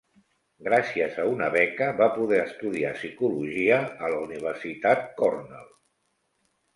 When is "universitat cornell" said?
4.23-5.69